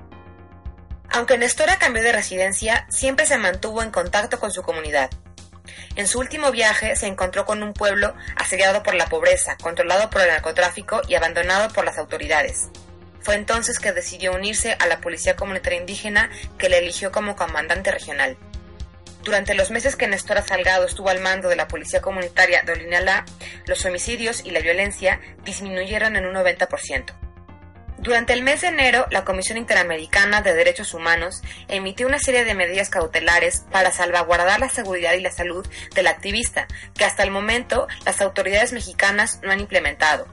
[1.11, 5.11] Aunque Nestora cambió de residencia, siempre se mantuvo en contacto con su comunidad.
[5.95, 10.21] En su último viaje se encontró con un pueblo asediado por la pobreza, controlado por
[10.21, 12.69] el narcotráfico y abandonado por las autoridades.
[13.23, 17.89] Fue entonces que decidió unirse a la Policía Comunitaria Indígena que le eligió como comandante
[17.89, 18.37] regional.
[19.23, 23.23] Durante los meses que Nestora Salgado estuvo al mando de la Policía Comunitaria de Olinalá,
[23.65, 27.13] los homicidios y la violencia disminuyeron en un 90%.
[27.99, 32.53] Durante el mes de enero, la Comisión Interamericana de Derechos Humanos emitió una serie de
[32.53, 37.87] medidas cautelares para salvaguardar la seguridad y la salud del activista, que hasta el momento
[38.05, 40.27] las autoridades mexicanas no han implementado.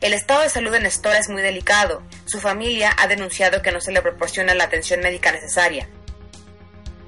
[0.00, 2.02] El estado de salud de Nestora es muy delicado.
[2.24, 5.88] Su familia ha denunciado que no se le proporciona la atención médica necesaria.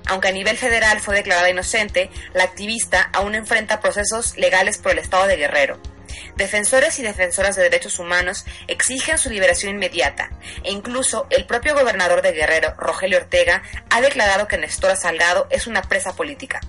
[0.07, 4.99] Aunque a nivel federal fue declarada inocente, la activista aún enfrenta procesos legales por el
[4.99, 5.81] estado de Guerrero.
[6.35, 10.31] Defensores y defensoras de derechos humanos exigen su liberación inmediata
[10.65, 15.69] e incluso el propio gobernador de Guerrero, Rogelio Ortega, ha declarado que Nestora Salgado es
[15.69, 16.61] una presa política.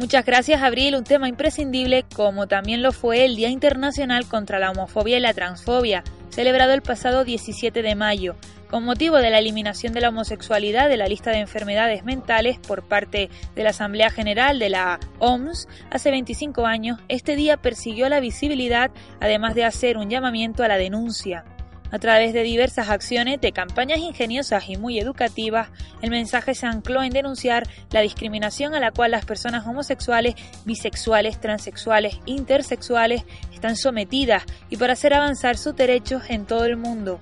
[0.00, 0.96] Muchas gracias, Abril.
[0.96, 5.34] Un tema imprescindible, como también lo fue el Día Internacional contra la Homofobia y la
[5.34, 6.02] Transfobia.
[6.30, 8.34] celebrado el pasado 17 de mayo,
[8.70, 12.82] con motivo de la eliminación de la homosexualidad de la lista de enfermedades mentales por
[12.82, 18.20] parte de la Asamblea General de la OMS hace 25 años, este día persiguió la
[18.20, 21.44] visibilidad, además de hacer un llamamiento a la denuncia.
[21.92, 25.68] A través de diversas acciones de campañas ingeniosas y muy educativas,
[26.02, 31.40] el mensaje se ancló en denunciar la discriminación a la cual las personas homosexuales, bisexuales,
[31.40, 37.20] transexuales, intersexuales están sometidas y para hacer avanzar sus derechos en todo el mundo.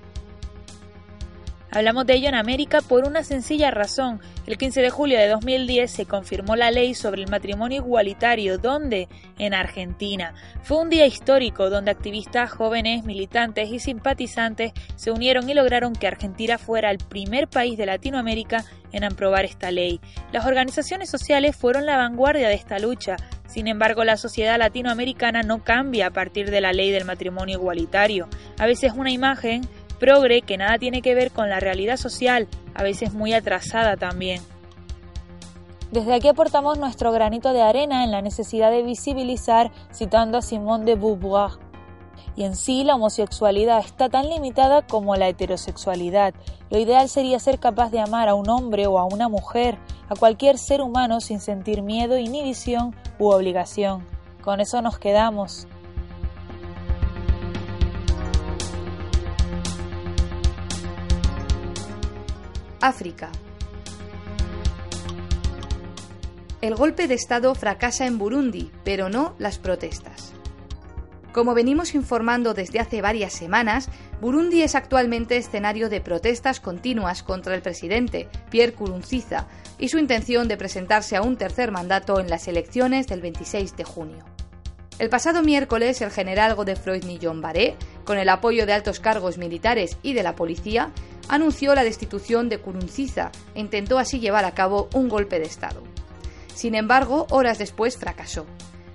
[1.70, 4.20] Hablamos de ello en América por una sencilla razón.
[4.46, 9.08] El 15 de julio de 2010 se confirmó la ley sobre el matrimonio igualitario, donde,
[9.38, 15.54] en Argentina, fue un día histórico donde activistas, jóvenes, militantes y simpatizantes se unieron y
[15.54, 20.00] lograron que Argentina fuera el primer país de Latinoamérica en aprobar esta ley.
[20.32, 23.16] Las organizaciones sociales fueron la vanguardia de esta lucha.
[23.46, 28.28] Sin embargo, la sociedad latinoamericana no cambia a partir de la ley del matrimonio igualitario.
[28.58, 32.82] A veces una imagen progre que nada tiene que ver con la realidad social, a
[32.82, 34.40] veces muy atrasada también.
[35.90, 40.84] Desde aquí aportamos nuestro granito de arena en la necesidad de visibilizar, citando a Simone
[40.84, 41.52] de Beauvoir.
[42.36, 46.34] Y en sí la homosexualidad está tan limitada como la heterosexualidad.
[46.70, 50.14] Lo ideal sería ser capaz de amar a un hombre o a una mujer, a
[50.14, 54.06] cualquier ser humano sin sentir miedo, inhibición u obligación.
[54.42, 55.66] Con eso nos quedamos.
[62.80, 63.30] África.
[66.60, 70.32] El golpe de Estado fracasa en Burundi, pero no las protestas.
[71.32, 73.88] Como venimos informando desde hace varias semanas,
[74.20, 79.46] Burundi es actualmente escenario de protestas continuas contra el presidente, Pierre Kurunziza,
[79.78, 83.84] y su intención de presentarse a un tercer mandato en las elecciones del 26 de
[83.84, 84.37] junio.
[84.98, 89.96] El pasado miércoles, el general Godefroid Nillon Baré, con el apoyo de altos cargos militares
[90.02, 90.90] y de la policía,
[91.28, 95.84] anunció la destitución de Kurunziza e intentó así llevar a cabo un golpe de Estado.
[96.52, 98.44] Sin embargo, horas después fracasó.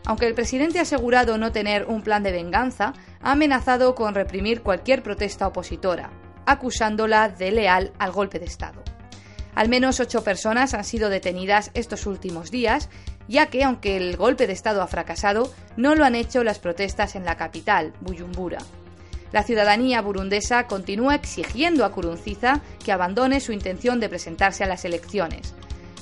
[0.06, 4.62] Aunque el presidente ha asegurado no tener un plan de venganza, ha amenazado con reprimir
[4.62, 6.12] cualquier protesta opositora,
[6.46, 8.84] acusándola de leal al golpe de Estado.
[9.56, 12.90] Al menos ocho personas han sido detenidas estos últimos días,
[13.28, 17.16] ya que, aunque el golpe de Estado ha fracasado, no lo han hecho las protestas
[17.16, 18.60] en la capital, Buyumbura.
[19.32, 24.86] La ciudadanía burundesa continúa exigiendo a Kurunziza que abandone su intención de presentarse a las
[24.86, 25.56] elecciones.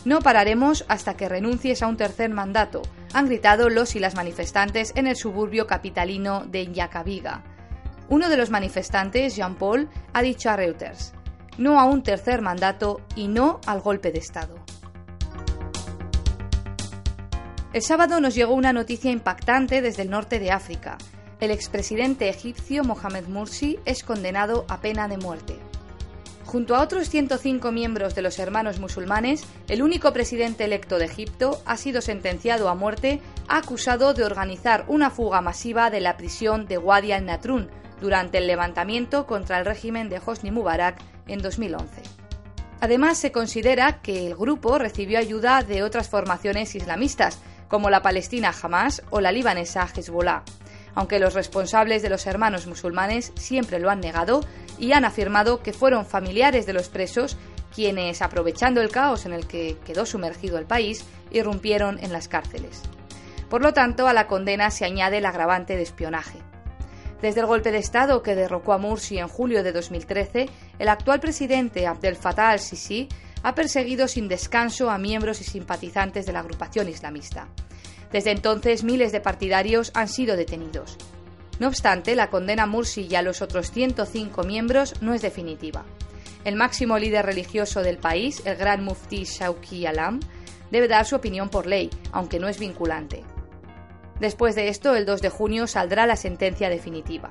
[0.03, 2.81] No pararemos hasta que renuncies a un tercer mandato,
[3.13, 7.43] han gritado los y las manifestantes en el suburbio capitalino de Nyakabiga.
[8.10, 11.13] Uno de los manifestantes, Jean Paul, ha dicho a Reuters,
[11.57, 14.55] no a un tercer mandato y no al golpe de Estado.
[17.73, 20.97] El sábado nos llegó una noticia impactante desde el norte de África
[21.41, 25.57] el expresidente egipcio Mohamed Mursi es condenado a pena de muerte.
[26.45, 31.60] Junto a otros 105 miembros de los hermanos musulmanes, el único presidente electo de Egipto
[31.65, 36.77] ha sido sentenciado a muerte acusado de organizar una fuga masiva de la prisión de
[36.77, 42.03] Wadi al-Natrun durante el levantamiento contra el régimen de Hosni Mubarak en 2011.
[42.81, 47.39] Además, se considera que el grupo recibió ayuda de otras formaciones islamistas,
[47.71, 50.43] como la palestina Hamas o la libanesa Hezbollah
[50.93, 54.41] aunque los responsables de los hermanos musulmanes siempre lo han negado
[54.77, 57.38] y han afirmado que fueron familiares de los presos
[57.73, 62.81] quienes, aprovechando el caos en el que quedó sumergido el país, irrumpieron en las cárceles.
[63.49, 66.39] Por lo tanto, a la condena se añade el agravante de espionaje.
[67.21, 71.21] Desde el golpe de Estado que derrocó a Mursi en julio de 2013, el actual
[71.21, 73.07] presidente Abdel Fattah al-Sisi
[73.43, 77.47] ha perseguido sin descanso a miembros y simpatizantes de la agrupación islamista.
[78.12, 80.97] Desde entonces miles de partidarios han sido detenidos.
[81.60, 85.86] No obstante, la condena a Mursi y a los otros 105 miembros no es definitiva.
[86.43, 90.19] El máximo líder religioso del país, el gran mufti Shauki Alam,
[90.71, 93.23] debe dar su opinión por ley, aunque no es vinculante.
[94.19, 97.30] Después de esto, el 2 de junio saldrá la sentencia definitiva.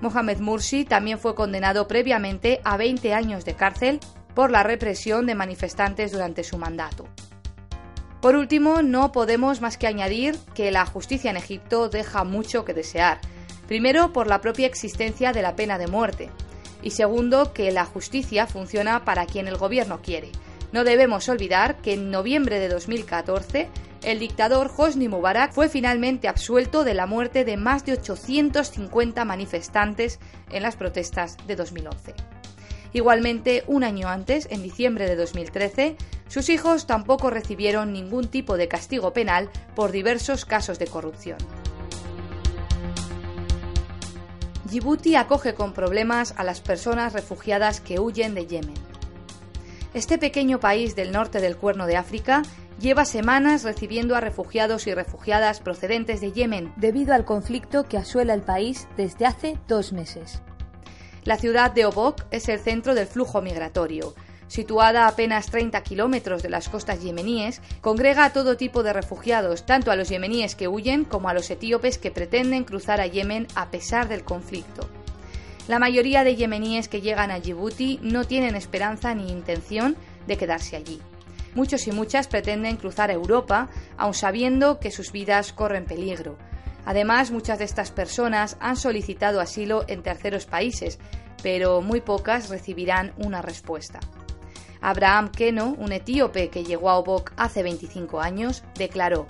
[0.00, 4.00] Mohamed Mursi también fue condenado previamente a 20 años de cárcel
[4.38, 7.08] por la represión de manifestantes durante su mandato.
[8.20, 12.72] Por último, no podemos más que añadir que la justicia en Egipto deja mucho que
[12.72, 13.18] desear.
[13.66, 16.30] Primero, por la propia existencia de la pena de muerte.
[16.84, 20.30] Y segundo, que la justicia funciona para quien el gobierno quiere.
[20.70, 23.68] No debemos olvidar que en noviembre de 2014
[24.04, 30.20] el dictador Hosni Mubarak fue finalmente absuelto de la muerte de más de 850 manifestantes
[30.52, 32.37] en las protestas de 2011.
[32.92, 35.96] Igualmente, un año antes, en diciembre de 2013,
[36.28, 41.38] sus hijos tampoco recibieron ningún tipo de castigo penal por diversos casos de corrupción.
[44.64, 48.74] Djibouti acoge con problemas a las personas refugiadas que huyen de Yemen.
[49.94, 52.42] Este pequeño país del norte del Cuerno de África
[52.78, 58.34] lleva semanas recibiendo a refugiados y refugiadas procedentes de Yemen debido al conflicto que asuela
[58.34, 60.42] el país desde hace dos meses.
[61.24, 64.14] La ciudad de Obok es el centro del flujo migratorio.
[64.46, 69.66] Situada a apenas 30 kilómetros de las costas yemeníes, congrega a todo tipo de refugiados,
[69.66, 73.46] tanto a los yemeníes que huyen como a los etíopes que pretenden cruzar a Yemen
[73.54, 74.88] a pesar del conflicto.
[75.68, 79.96] La mayoría de yemeníes que llegan a Djibouti no tienen esperanza ni intención
[80.26, 80.98] de quedarse allí.
[81.54, 86.38] Muchos y muchas pretenden cruzar a Europa, aun sabiendo que sus vidas corren peligro.
[86.84, 90.98] Además, muchas de estas personas han solicitado asilo en terceros países,
[91.42, 94.00] pero muy pocas recibirán una respuesta.
[94.80, 99.26] Abraham Keno, un etíope que llegó a Obok hace 25 años, declaró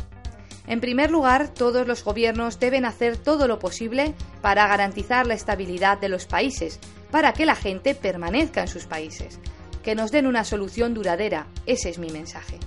[0.68, 5.99] en primer lugar, todos los gobiernos deben hacer todo lo posible para garantizar la estabilidad
[5.99, 6.78] de los países,
[7.11, 9.40] para que la gente permanezca en sus países.
[9.82, 12.59] Que nos den una solución duradera, ese es mi mensaje.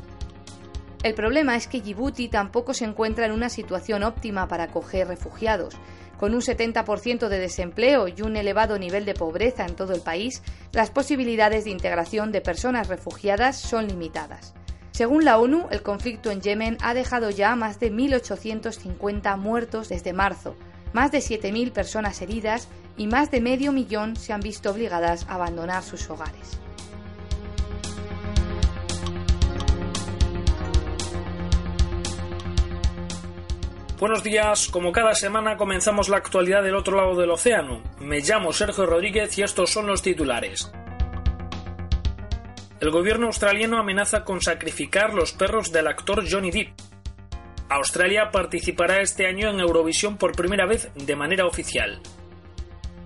[1.04, 5.76] El problema es que Djibouti tampoco se encuentra en una situación óptima para acoger refugiados.
[6.20, 10.44] Con un 70% de desempleo y un elevado nivel de pobreza en todo el país,
[10.72, 14.54] las posibilidades de integración de personas refugiadas son limitadas.
[14.92, 20.14] Según la ONU, el conflicto en Yemen ha dejado ya más de 1.850 muertos desde
[20.14, 20.56] marzo,
[20.94, 25.36] más de 7.000 personas heridas y más de medio millón se han visto obligadas a
[25.36, 26.60] abandonar sus hogares.
[34.02, 37.84] Buenos días, como cada semana comenzamos la actualidad del otro lado del océano.
[38.00, 40.72] Me llamo Sergio Rodríguez y estos son los titulares.
[42.80, 46.70] El gobierno australiano amenaza con sacrificar los perros del actor Johnny Depp.
[47.70, 52.02] Australia participará este año en Eurovisión por primera vez de manera oficial.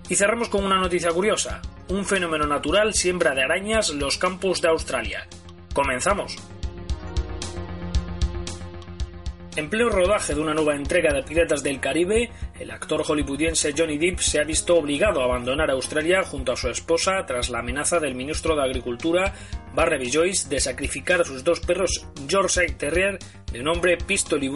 [0.08, 1.60] Y cerramos con una noticia curiosa.
[1.90, 5.28] Un fenómeno natural siembra de arañas los campos de Australia.
[5.74, 6.38] Comenzamos.
[9.56, 12.28] En pleno rodaje de una nueva entrega de Piratas del Caribe,
[12.60, 16.68] el actor hollywoodiense Johnny Depp se ha visto obligado a abandonar Australia junto a su
[16.68, 19.32] esposa tras la amenaza del ministro de Agricultura,
[19.74, 23.18] Barnaby Joyce, de sacrificar a sus dos perros Yorkshire Terrier
[23.50, 24.50] de nombre Pistol y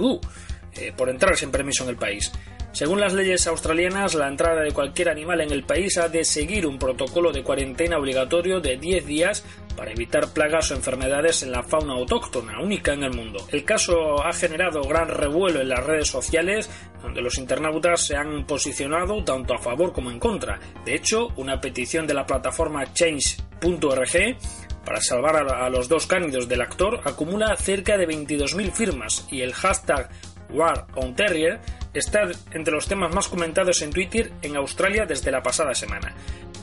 [0.75, 2.31] eh, por entrar sin permiso en el país.
[2.73, 6.67] Según las leyes australianas, la entrada de cualquier animal en el país ha de seguir
[6.67, 9.45] un protocolo de cuarentena obligatorio de 10 días
[9.77, 13.45] para evitar plagas o enfermedades en la fauna autóctona, única en el mundo.
[13.51, 16.71] El caso ha generado gran revuelo en las redes sociales,
[17.03, 20.61] donde los internautas se han posicionado tanto a favor como en contra.
[20.85, 24.37] De hecho, una petición de la plataforma change.org
[24.85, 29.53] para salvar a los dos cánidos del actor acumula cerca de 22.000 firmas y el
[29.55, 30.09] hashtag
[30.53, 31.61] War on Terrier
[31.95, 36.15] está entre los temas más comentados en Twitter en Australia desde la pasada semana.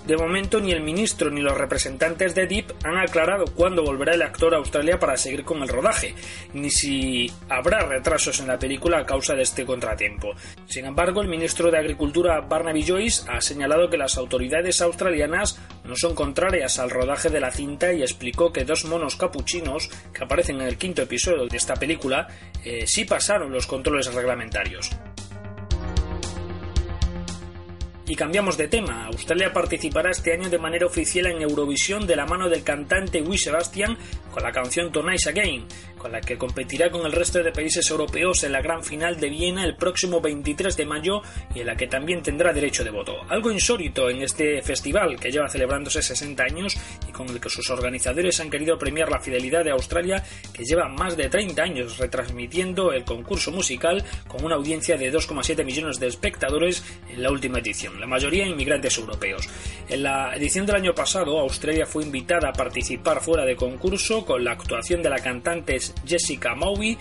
[0.08, 4.22] De momento ni el ministro ni los representantes de Deep han aclarado cuándo volverá el
[4.22, 6.16] actor a Australia para seguir con el rodaje,
[6.54, 10.32] ni si habrá retrasos en la película a causa de este contratiempo.
[10.66, 15.98] Sin embargo, el ministro de Agricultura Barnaby Joyce ha señalado que las autoridades australianas no
[15.98, 20.62] son contrarias al rodaje de la cinta y explicó que dos monos capuchinos que aparecen
[20.62, 22.30] en el quinto episodio de esta película
[22.64, 24.90] eh, sí pasaron los controles reglamentarios.
[28.10, 29.06] Y cambiamos de tema.
[29.08, 33.38] Australia participará este año de manera oficial en Eurovisión de la mano del cantante Will
[33.38, 33.98] Sebastian
[34.32, 35.66] con la canción Tonight's Again,
[35.98, 39.30] con la que competirá con el resto de países europeos en la gran final de
[39.30, 41.22] Viena el próximo 23 de mayo
[41.54, 43.14] y en la que también tendrá derecho de voto.
[43.28, 46.78] Algo insólito en este festival que lleva celebrándose 60 años
[47.18, 51.18] con el que sus organizadores han querido premiar la fidelidad de Australia que lleva más
[51.18, 56.84] de 30 años retransmitiendo el concurso musical con una audiencia de 2,7 millones de espectadores
[57.10, 59.50] en la última edición, la mayoría inmigrantes europeos.
[59.90, 64.44] En la edición del año pasado, Australia fue invitada a participar fuera de concurso con
[64.44, 66.98] la actuación de la cantante Jessica Maui,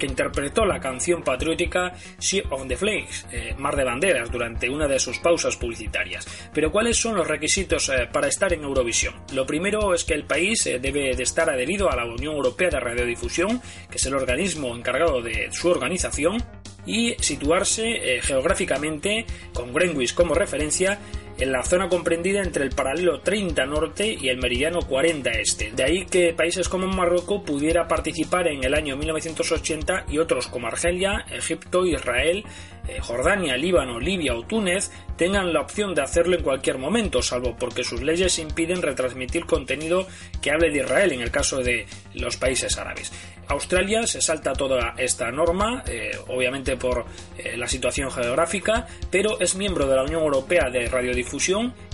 [0.00, 4.88] que interpretó la canción patriótica Ship of the Flags, eh, Mar de Banderas, durante una
[4.88, 6.26] de sus pausas publicitarias.
[6.52, 9.14] Pero ¿cuáles son los requisitos eh, para estar en Eurovisión?
[9.32, 12.70] Lo primero es que el país eh, debe de estar adherido a la Unión Europea
[12.70, 16.42] de Radiodifusión, que es el organismo encargado de su organización,
[16.86, 20.98] y situarse geográficamente, con Greenwich como referencia,
[21.40, 25.72] en la zona comprendida entre el paralelo 30 norte y el meridiano 40 este.
[25.72, 30.66] De ahí que países como Marruecos pudiera participar en el año 1980 y otros como
[30.66, 32.44] Argelia, Egipto, Israel,
[32.88, 37.56] eh, Jordania, Líbano, Libia o Túnez tengan la opción de hacerlo en cualquier momento, salvo
[37.58, 40.06] porque sus leyes impiden retransmitir contenido
[40.42, 43.12] que hable de Israel en el caso de los países árabes.
[43.48, 47.04] Australia se salta toda esta norma, eh, obviamente por
[47.36, 51.29] eh, la situación geográfica, pero es miembro de la Unión Europea de Radiodifusión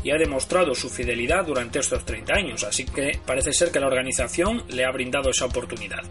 [0.03, 3.87] y ha demostrado su fidelidad durante estos 30 años, así que parece ser que la
[3.87, 6.03] organización le ha brindado esa oportunidad.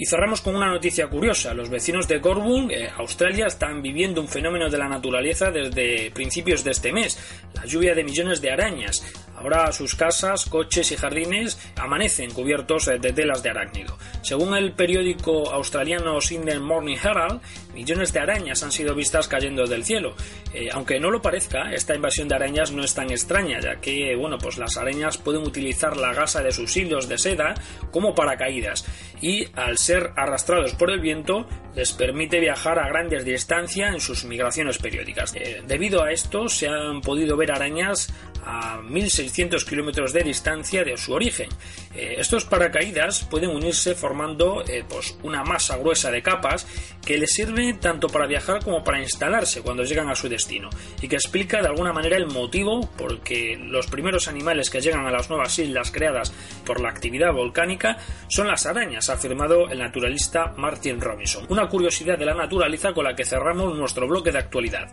[0.00, 1.52] Y cerramos con una noticia curiosa.
[1.52, 6.64] Los vecinos de Gorbung, eh, Australia, están viviendo un fenómeno de la naturaleza desde principios
[6.64, 7.18] de este mes,
[7.52, 9.04] la lluvia de millones de arañas.
[9.40, 13.96] Ahora sus casas, coches y jardines amanecen cubiertos eh, de telas de arácnido.
[14.20, 17.40] Según el periódico australiano Sydney Morning Herald,
[17.74, 20.14] millones de arañas han sido vistas cayendo del cielo.
[20.52, 24.14] Eh, aunque no lo parezca, esta invasión de arañas no es tan extraña, ya que
[24.14, 27.54] bueno, pues las arañas pueden utilizar la gasa de sus hilos de seda
[27.90, 28.84] como paracaídas
[29.22, 34.24] y al ser arrastrados por el viento les permite viajar a grandes distancias en sus
[34.24, 35.34] migraciones periódicas.
[35.34, 38.12] Eh, debido a esto se han podido ver arañas
[38.44, 41.48] a 1600 kilómetros de distancia de su origen.
[41.94, 46.66] Eh, estos paracaídas pueden unirse formando eh, pues una masa gruesa de capas
[47.04, 50.70] que les sirve tanto para viajar como para instalarse cuando llegan a su destino
[51.00, 55.06] y que explica de alguna manera el motivo por que los primeros animales que llegan
[55.06, 56.32] a las nuevas islas creadas
[56.64, 61.46] por la actividad volcánica son las arañas, ha afirmado el naturalista Martin Robinson.
[61.48, 64.90] Una curiosidad de la naturaleza con la que cerramos nuestro bloque de actualidad.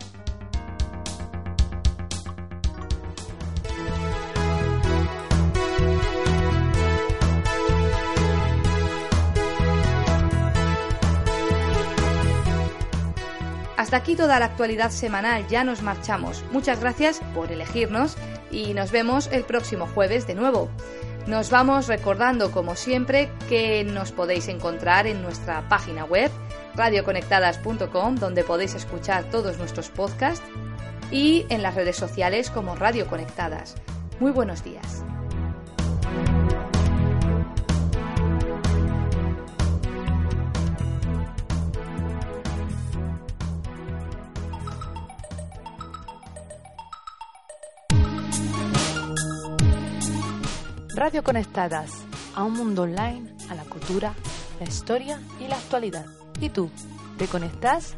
[13.88, 16.44] Hasta aquí toda la actualidad semanal, ya nos marchamos.
[16.52, 18.18] Muchas gracias por elegirnos
[18.50, 20.68] y nos vemos el próximo jueves de nuevo.
[21.26, 26.30] Nos vamos recordando, como siempre, que nos podéis encontrar en nuestra página web
[26.74, 30.44] radioconectadas.com, donde podéis escuchar todos nuestros podcasts,
[31.10, 33.74] y en las redes sociales como Radio Conectadas.
[34.20, 35.02] Muy buenos días.
[50.98, 51.92] Radio Conectadas,
[52.34, 54.14] a un mundo online, a la cultura,
[54.58, 56.06] la historia y la actualidad.
[56.40, 56.70] ¿Y tú?
[57.18, 57.94] ¿Te conectas?